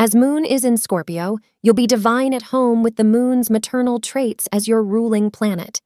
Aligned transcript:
as 0.00 0.14
Moon 0.14 0.44
is 0.44 0.64
in 0.64 0.76
Scorpio, 0.76 1.38
you'll 1.60 1.74
be 1.74 1.88
divine 1.88 2.32
at 2.32 2.54
home 2.54 2.84
with 2.84 2.94
the 2.94 3.02
Moon's 3.02 3.50
maternal 3.50 3.98
traits 3.98 4.48
as 4.52 4.68
your 4.68 4.80
ruling 4.80 5.28
planet. 5.28 5.82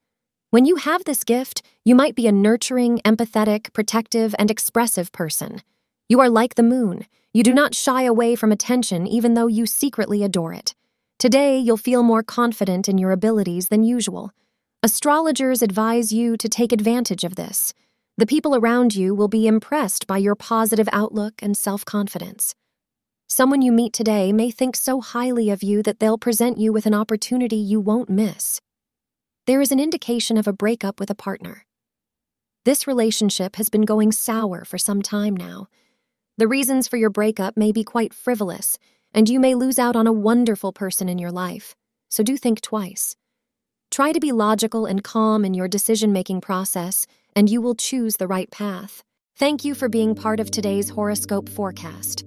When 0.50 0.66
you 0.66 0.76
have 0.76 1.04
this 1.04 1.24
gift, 1.24 1.62
you 1.82 1.94
might 1.94 2.14
be 2.14 2.26
a 2.26 2.32
nurturing, 2.32 2.98
empathetic, 3.06 3.72
protective, 3.72 4.34
and 4.38 4.50
expressive 4.50 5.10
person. 5.12 5.62
You 6.10 6.20
are 6.20 6.28
like 6.28 6.56
the 6.56 6.62
Moon. 6.62 7.06
You 7.32 7.42
do 7.42 7.54
not 7.54 7.74
shy 7.74 8.02
away 8.02 8.36
from 8.36 8.52
attention 8.52 9.06
even 9.06 9.32
though 9.32 9.46
you 9.46 9.64
secretly 9.64 10.22
adore 10.22 10.52
it. 10.52 10.74
Today, 11.18 11.58
you'll 11.58 11.78
feel 11.78 12.02
more 12.02 12.22
confident 12.22 12.90
in 12.90 12.98
your 12.98 13.12
abilities 13.12 13.68
than 13.68 13.82
usual. 13.82 14.32
Astrologers 14.82 15.62
advise 15.62 16.12
you 16.12 16.36
to 16.36 16.50
take 16.50 16.72
advantage 16.72 17.24
of 17.24 17.36
this. 17.36 17.72
The 18.18 18.26
people 18.26 18.54
around 18.54 18.94
you 18.94 19.14
will 19.14 19.28
be 19.28 19.46
impressed 19.46 20.06
by 20.06 20.18
your 20.18 20.34
positive 20.34 20.88
outlook 20.92 21.34
and 21.40 21.56
self 21.56 21.86
confidence. 21.86 22.54
Someone 23.34 23.62
you 23.62 23.72
meet 23.72 23.94
today 23.94 24.30
may 24.30 24.50
think 24.50 24.76
so 24.76 25.00
highly 25.00 25.48
of 25.48 25.62
you 25.62 25.82
that 25.84 26.00
they'll 26.00 26.18
present 26.18 26.58
you 26.58 26.70
with 26.70 26.84
an 26.84 26.92
opportunity 26.92 27.56
you 27.56 27.80
won't 27.80 28.10
miss. 28.10 28.60
There 29.46 29.62
is 29.62 29.72
an 29.72 29.80
indication 29.80 30.36
of 30.36 30.46
a 30.46 30.52
breakup 30.52 31.00
with 31.00 31.08
a 31.08 31.14
partner. 31.14 31.64
This 32.66 32.86
relationship 32.86 33.56
has 33.56 33.70
been 33.70 33.86
going 33.86 34.12
sour 34.12 34.66
for 34.66 34.76
some 34.76 35.00
time 35.00 35.34
now. 35.34 35.68
The 36.36 36.46
reasons 36.46 36.86
for 36.86 36.98
your 36.98 37.08
breakup 37.08 37.56
may 37.56 37.72
be 37.72 37.84
quite 37.84 38.12
frivolous 38.12 38.78
and 39.14 39.30
you 39.30 39.40
may 39.40 39.54
lose 39.54 39.78
out 39.78 39.96
on 39.96 40.06
a 40.06 40.12
wonderful 40.12 40.74
person 40.74 41.08
in 41.08 41.16
your 41.16 41.32
life, 41.32 41.74
so 42.10 42.22
do 42.22 42.36
think 42.36 42.60
twice. 42.60 43.16
Try 43.90 44.12
to 44.12 44.20
be 44.20 44.32
logical 44.32 44.84
and 44.84 45.02
calm 45.02 45.46
in 45.46 45.54
your 45.54 45.68
decision 45.68 46.12
making 46.12 46.42
process, 46.42 47.06
and 47.34 47.48
you 47.48 47.62
will 47.62 47.76
choose 47.76 48.16
the 48.16 48.28
right 48.28 48.50
path. 48.50 49.02
Thank 49.36 49.64
you 49.64 49.74
for 49.74 49.88
being 49.88 50.14
part 50.14 50.38
of 50.38 50.50
today's 50.50 50.90
horoscope 50.90 51.48
forecast. 51.48 52.26